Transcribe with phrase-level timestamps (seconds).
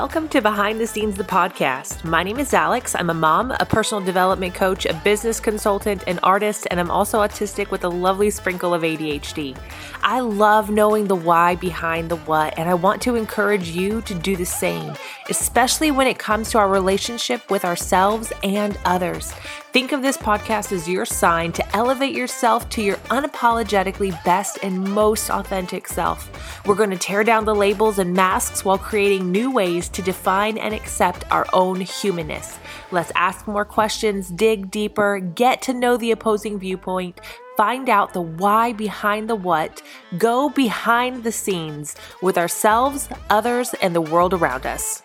[0.00, 2.04] Welcome to Behind the Scenes, the podcast.
[2.04, 2.94] My name is Alex.
[2.94, 7.18] I'm a mom, a personal development coach, a business consultant, an artist, and I'm also
[7.18, 9.58] autistic with a lovely sprinkle of ADHD.
[10.04, 14.14] I love knowing the why behind the what, and I want to encourage you to
[14.14, 14.94] do the same,
[15.30, 19.32] especially when it comes to our relationship with ourselves and others.
[19.72, 24.82] Think of this podcast as your sign to elevate yourself to your unapologetically best and
[24.82, 26.30] most authentic self.
[26.66, 30.58] We're going to tear down the labels and masks while creating new ways to define
[30.58, 32.58] and accept our own humanness.
[32.90, 37.20] Let's ask more questions, dig deeper, get to know the opposing viewpoint,
[37.56, 39.82] find out the why behind the what,
[40.16, 45.02] go behind the scenes with ourselves, others, and the world around us.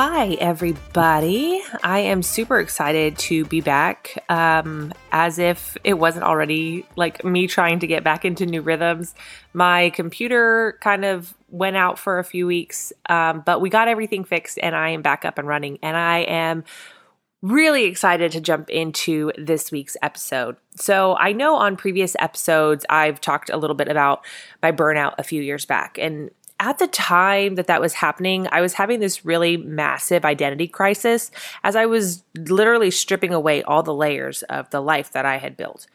[0.00, 1.60] Hi, everybody.
[1.82, 4.24] I am super excited to be back.
[4.28, 9.16] Um, as if it wasn't already like me trying to get back into new rhythms.
[9.52, 14.22] My computer kind of went out for a few weeks, um, but we got everything
[14.22, 15.80] fixed and I am back up and running.
[15.82, 16.62] And I am
[17.42, 20.58] really excited to jump into this week's episode.
[20.76, 24.24] So, I know on previous episodes I've talked a little bit about
[24.62, 28.60] my burnout a few years back, and at the time that that was happening, I
[28.60, 31.30] was having this really massive identity crisis
[31.62, 35.56] as I was literally stripping away all the layers of the life that I had
[35.56, 35.86] built.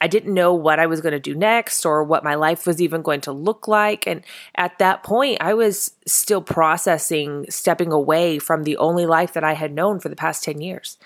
[0.00, 2.82] I didn't know what I was going to do next or what my life was
[2.82, 4.06] even going to look like.
[4.06, 4.22] And
[4.56, 9.52] at that point, I was still processing stepping away from the only life that I
[9.52, 10.98] had known for the past 10 years.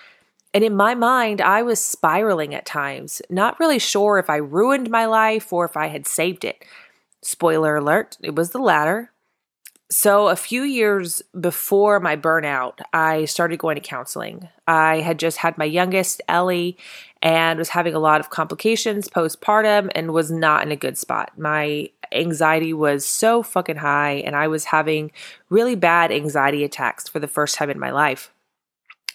[0.54, 4.88] And in my mind, I was spiraling at times, not really sure if I ruined
[4.88, 6.64] my life or if I had saved it.
[7.22, 9.12] Spoiler alert, it was the latter.
[9.88, 14.48] So, a few years before my burnout, I started going to counseling.
[14.66, 16.76] I had just had my youngest, Ellie,
[17.22, 21.38] and was having a lot of complications postpartum and was not in a good spot.
[21.38, 25.12] My anxiety was so fucking high, and I was having
[25.50, 28.32] really bad anxiety attacks for the first time in my life.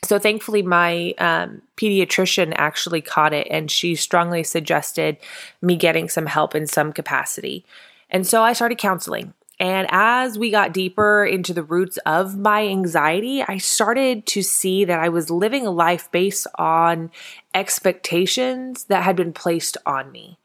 [0.04, 5.18] So thankfully, my um, pediatrician actually caught it and she strongly suggested
[5.62, 7.66] me getting some help in some capacity.
[8.12, 9.34] And so I started counseling.
[9.60, 14.86] And as we got deeper into the roots of my anxiety, I started to see
[14.86, 17.12] that I was living a life based on
[17.54, 20.40] expectations that had been placed on me.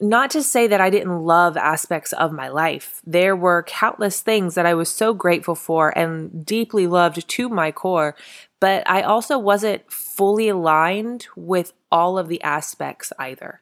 [0.00, 3.02] Not to say that I didn't love aspects of my life.
[3.06, 7.72] There were countless things that I was so grateful for and deeply loved to my
[7.72, 8.16] core,
[8.58, 13.60] but I also wasn't fully aligned with all of the aspects either.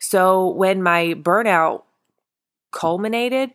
[0.00, 1.82] So when my burnout
[2.74, 3.52] culminated,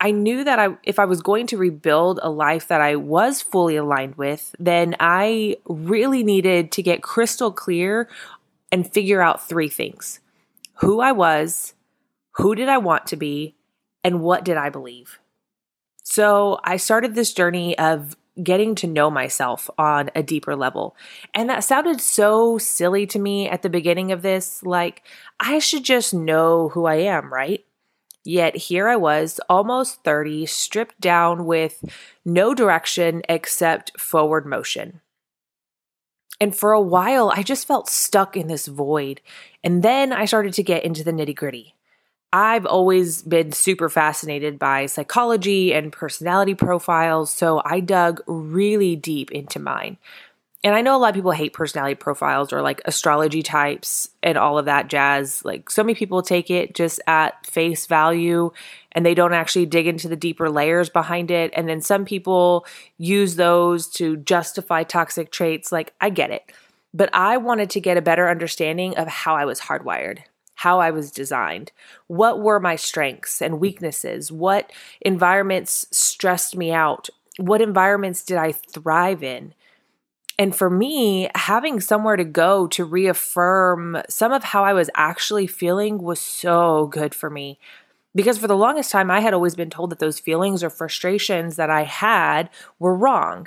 [0.00, 3.40] I knew that I if I was going to rebuild a life that I was
[3.40, 8.08] fully aligned with, then I really needed to get crystal clear
[8.72, 10.20] and figure out three things.
[10.80, 11.74] Who I was,
[12.32, 13.54] who did I want to be,
[14.02, 15.20] and what did I believe?
[16.02, 20.96] So, I started this journey of getting to know myself on a deeper level.
[21.34, 25.02] And that sounded so silly to me at the beginning of this, like
[25.38, 27.64] I should just know who I am, right?
[28.24, 31.84] Yet here I was, almost 30, stripped down with
[32.24, 35.00] no direction except forward motion.
[36.40, 39.20] And for a while, I just felt stuck in this void.
[39.62, 41.74] And then I started to get into the nitty gritty.
[42.32, 49.30] I've always been super fascinated by psychology and personality profiles, so I dug really deep
[49.30, 49.98] into mine
[50.64, 54.38] and I know a lot of people hate personality profiles or like astrology types and
[54.38, 55.44] all of that jazz.
[55.44, 58.52] Like so many people take it just at face value
[58.92, 61.52] and they don't actually dig into the deeper layers behind it.
[61.56, 62.64] And then some people
[62.96, 65.72] use those to justify toxic traits.
[65.72, 66.52] Like I get it.
[66.94, 70.18] But I wanted to get a better understanding of how I was hardwired,
[70.54, 71.72] how I was designed,
[72.06, 77.08] what were my strengths and weaknesses, what environments stressed me out,
[77.38, 79.54] what environments did I thrive in
[80.42, 85.46] and for me, having somewhere to go to reaffirm some of how I was actually
[85.46, 87.60] feeling was so good for me.
[88.12, 91.54] Because for the longest time, I had always been told that those feelings or frustrations
[91.54, 92.50] that I had
[92.80, 93.46] were wrong.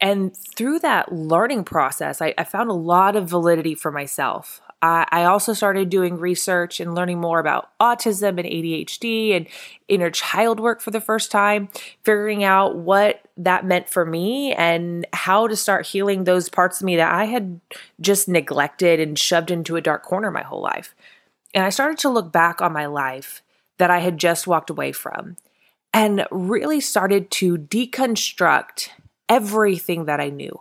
[0.00, 4.60] And through that learning process, I, I found a lot of validity for myself.
[4.82, 9.46] I, I also started doing research and learning more about autism and ADHD and
[9.88, 11.68] inner child work for the first time,
[12.02, 16.84] figuring out what that meant for me and how to start healing those parts of
[16.84, 17.60] me that I had
[18.00, 20.94] just neglected and shoved into a dark corner my whole life.
[21.54, 23.42] And I started to look back on my life
[23.78, 25.36] that I had just walked away from
[25.92, 28.88] and really started to deconstruct
[29.28, 30.60] everything that I knew.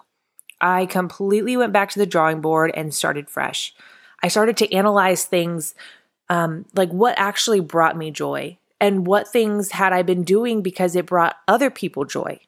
[0.62, 3.76] I completely went back to the drawing board and started fresh.
[4.24, 5.76] I started to analyze things
[6.30, 10.96] um, like what actually brought me joy and what things had I been doing because
[10.96, 12.40] it brought other people joy.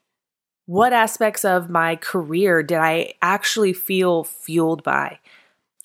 [0.66, 5.19] What aspects of my career did I actually feel fueled by?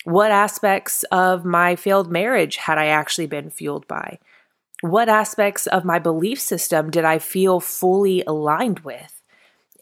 [0.04, 4.18] What aspects of my failed marriage had I actually been fueled by?
[4.80, 9.20] What aspects of my belief system did I feel fully aligned with?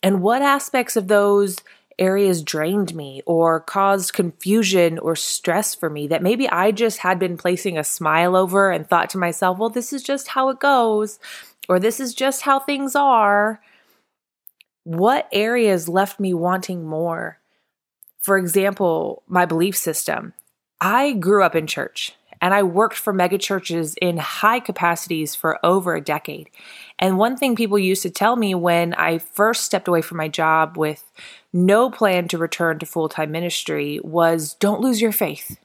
[0.02, 1.58] And what aspects of those
[1.98, 7.18] areas drained me or caused confusion or stress for me that maybe I just had
[7.18, 10.60] been placing a smile over and thought to myself, well, this is just how it
[10.60, 11.18] goes,
[11.68, 13.60] or this is just how things are.
[14.84, 17.38] What areas left me wanting more?
[18.20, 20.34] For example, my belief system.
[20.80, 25.94] I grew up in church and I worked for megachurches in high capacities for over
[25.94, 26.50] a decade.
[26.98, 30.28] And one thing people used to tell me when I first stepped away from my
[30.28, 31.10] job with
[31.52, 35.58] no plan to return to full time ministry was don't lose your faith.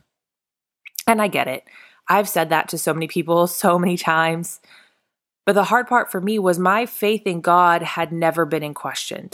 [1.08, 1.64] And I get it.
[2.08, 4.60] I've said that to so many people so many times.
[5.46, 8.74] But the hard part for me was my faith in God had never been in
[8.74, 9.32] question.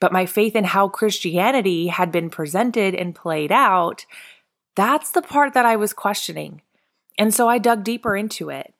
[0.00, 4.04] But my faith in how Christianity had been presented and played out,
[4.76, 6.62] that's the part that I was questioning.
[7.18, 8.74] And so I dug deeper into it.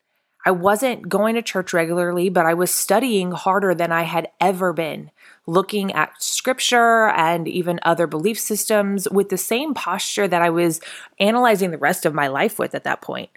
[0.45, 4.73] I wasn't going to church regularly, but I was studying harder than I had ever
[4.73, 5.11] been,
[5.47, 10.81] looking at scripture and even other belief systems with the same posture that I was
[11.19, 13.31] analyzing the rest of my life with at that point.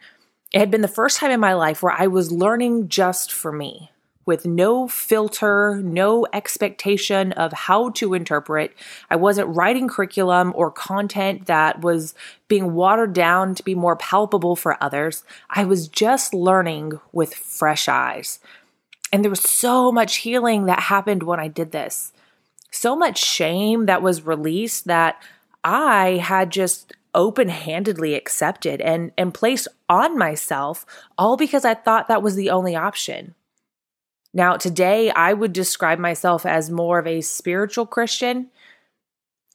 [0.53, 3.51] It had been the first time in my life where I was learning just for
[3.51, 3.91] me,
[4.27, 8.75] with no filter, no expectation of how to interpret.
[9.09, 12.13] I wasn't writing curriculum or content that was
[12.47, 15.23] being watered down to be more palpable for others.
[15.49, 18.39] I was just learning with fresh eyes.
[19.11, 22.11] And there was so much healing that happened when I did this.
[22.69, 25.23] So much shame that was released that
[25.63, 30.85] I had just open handedly accepted and, and placed on myself,
[31.17, 33.33] all because I thought that was the only option.
[34.33, 38.47] Now, today, I would describe myself as more of a spiritual Christian.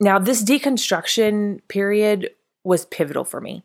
[0.00, 2.30] Now, this deconstruction period
[2.64, 3.64] was pivotal for me.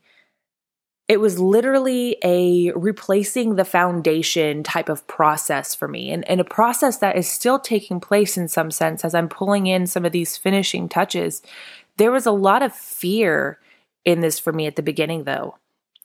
[1.07, 6.45] It was literally a replacing the foundation type of process for me, and, and a
[6.45, 10.12] process that is still taking place in some sense as I'm pulling in some of
[10.12, 11.42] these finishing touches.
[11.95, 13.57] There was a lot of fear
[14.03, 15.57] in this for me at the beginning, though,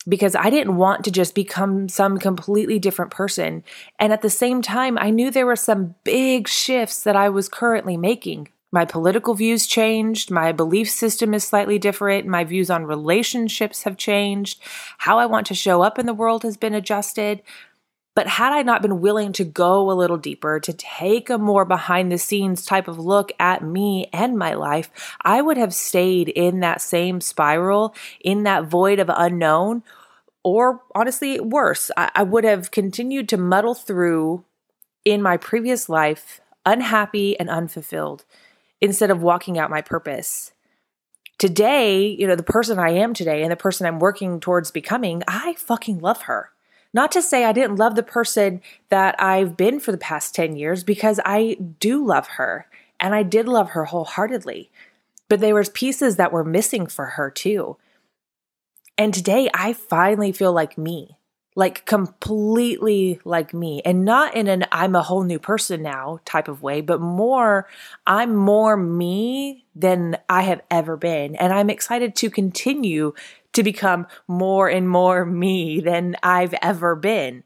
[0.09, 3.65] because I didn't want to just become some completely different person.
[3.99, 7.49] And at the same time, I knew there were some big shifts that I was
[7.49, 8.49] currently making.
[8.75, 10.31] My political views changed.
[10.31, 12.27] My belief system is slightly different.
[12.27, 14.61] My views on relationships have changed.
[14.99, 17.43] How I want to show up in the world has been adjusted.
[18.15, 21.65] But had I not been willing to go a little deeper, to take a more
[21.65, 24.91] behind the scenes type of look at me and my life,
[25.23, 29.83] I would have stayed in that same spiral, in that void of unknown,
[30.45, 34.45] or honestly, worse, I, I would have continued to muddle through
[35.05, 38.25] in my previous life, unhappy and unfulfilled,
[38.81, 40.53] instead of walking out my purpose.
[41.39, 45.23] Today, you know, the person I am today and the person I'm working towards becoming,
[45.27, 46.51] I fucking love her.
[46.95, 48.61] Not to say I didn't love the person
[48.91, 52.67] that I've been for the past 10 years because I do love her
[53.01, 54.71] and I did love her wholeheartedly.
[55.29, 57.79] But there was pieces that were missing for her too.
[58.99, 61.17] And today I finally feel like me,
[61.57, 66.47] like completely like me, and not in an I'm a whole new person now type
[66.47, 67.67] of way, but more
[68.07, 71.35] I'm more me than I have ever been.
[71.37, 73.15] And I'm excited to continue
[73.53, 77.45] to become more and more me than I've ever been.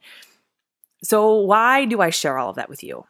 [1.02, 3.06] So, why do I share all of that with you?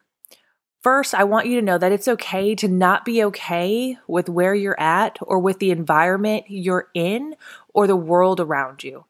[0.81, 4.53] First, I want you to know that it's okay to not be okay with where
[4.53, 7.35] you're at or with the environment you're in
[7.73, 9.05] or the world around you.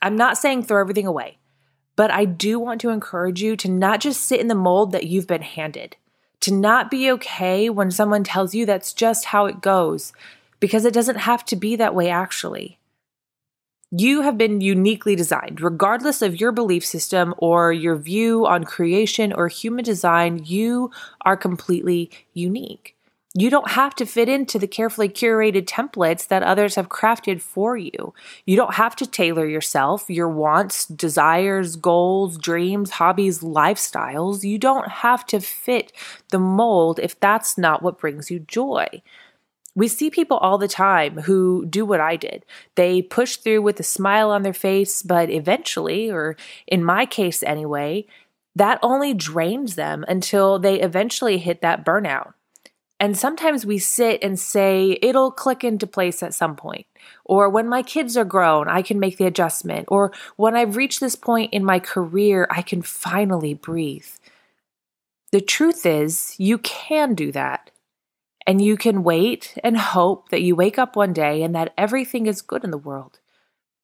[0.00, 1.38] I'm not saying throw everything away,
[1.96, 5.06] but I do want to encourage you to not just sit in the mold that
[5.06, 5.96] you've been handed,
[6.40, 10.12] to not be okay when someone tells you that's just how it goes,
[10.60, 12.78] because it doesn't have to be that way actually.
[13.94, 19.34] You have been uniquely designed, regardless of your belief system or your view on creation
[19.34, 20.90] or human design, you
[21.26, 22.96] are completely unique.
[23.34, 27.76] You don't have to fit into the carefully curated templates that others have crafted for
[27.76, 28.14] you.
[28.46, 34.42] You don't have to tailor yourself, your wants, desires, goals, dreams, hobbies, lifestyles.
[34.42, 35.92] You don't have to fit
[36.30, 39.02] the mold if that's not what brings you joy.
[39.74, 42.44] We see people all the time who do what I did.
[42.74, 46.36] They push through with a smile on their face, but eventually, or
[46.66, 48.06] in my case anyway,
[48.54, 52.34] that only drains them until they eventually hit that burnout.
[53.00, 56.86] And sometimes we sit and say, it'll click into place at some point.
[57.24, 59.86] Or when my kids are grown, I can make the adjustment.
[59.88, 64.06] Or when I've reached this point in my career, I can finally breathe.
[65.32, 67.71] The truth is, you can do that.
[68.46, 72.26] And you can wait and hope that you wake up one day and that everything
[72.26, 73.20] is good in the world.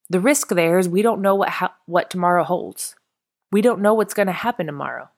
[0.09, 2.95] The risk there is we don't know what, ha- what tomorrow holds.
[3.51, 5.09] We don't know what's going to happen tomorrow.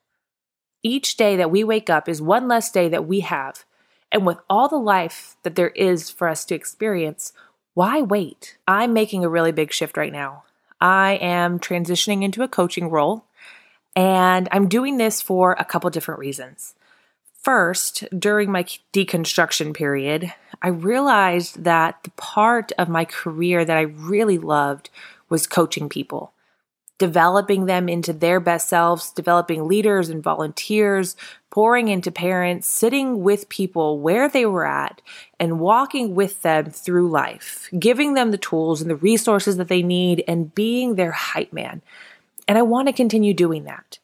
[0.82, 3.64] Each day that we wake up is one less day that we have
[4.12, 7.32] and with all the life that there is for us to experience,
[7.74, 8.58] why wait?
[8.68, 10.44] I'm making a really big shift right now.
[10.80, 13.24] I am transitioning into a coaching role,
[13.96, 16.74] and I'm doing this for a couple different reasons.
[17.42, 23.82] First, during my deconstruction period, I realized that the part of my career that I
[23.82, 24.90] really loved
[25.28, 26.32] was coaching people
[27.02, 31.16] developing them into their best selves, developing leaders and volunteers,
[31.50, 35.02] pouring into parents, sitting with people where they were at,
[35.40, 39.82] and walking with them through life, giving them the tools and the resources that they
[39.82, 41.82] need, and being their hype man.
[42.46, 43.98] And I want to continue doing that.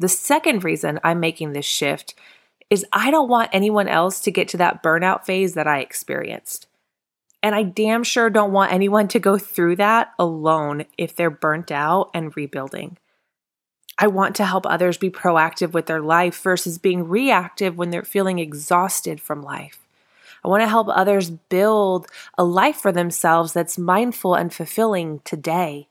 [0.00, 2.14] The second reason I'm making this shift
[2.70, 6.68] is I don't want anyone else to get to that burnout phase that I experienced.
[7.42, 11.72] And I damn sure don't want anyone to go through that alone if they're burnt
[11.72, 12.98] out and rebuilding.
[13.98, 18.02] I want to help others be proactive with their life versus being reactive when they're
[18.02, 19.78] feeling exhausted from life.
[20.44, 22.06] I want to help others build
[22.38, 25.88] a life for themselves that's mindful and fulfilling today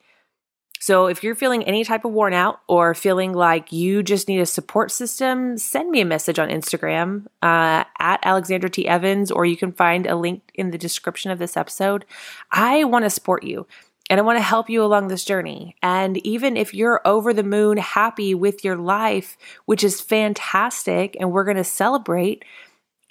[0.80, 4.40] so if you're feeling any type of worn out or feeling like you just need
[4.40, 8.88] a support system, send me a message on Instagram uh, at Alexandra T.
[8.88, 12.06] Evans, or you can find a link in the description of this episode.
[12.50, 13.68] I want to support you
[14.10, 15.76] and I want to help you along this journey.
[15.84, 21.32] And even if you're over the moon happy with your life, which is fantastic, and
[21.32, 22.44] we're going to celebrate,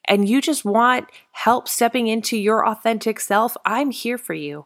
[0.06, 4.64] and you just want help stepping into your authentic self, I'm here for you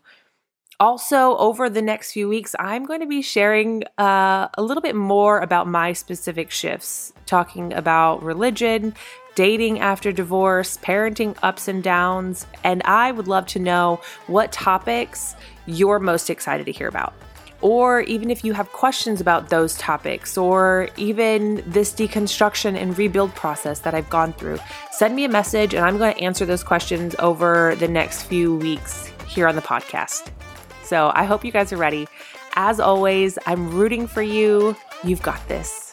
[0.83, 4.97] also, over the next few weeks, I'm going to be sharing uh, a little bit
[4.97, 8.93] more about my specific shifts, talking about religion,
[9.37, 15.37] dating after divorce, parenting ups and downs, and I would love to know what topics
[15.67, 17.15] you're most excited to hear about.
[17.61, 23.33] Or even if you have questions about those topics, or even this deconstruction and rebuild
[23.37, 24.59] process that I've gone through,
[24.91, 28.57] send me a message and I'm going to answer those questions over the next few
[28.57, 30.33] weeks here on the podcast.
[30.92, 32.06] So I hope you guys are ready.
[32.54, 34.76] As always, I'm rooting for you.
[35.02, 35.91] You've got this.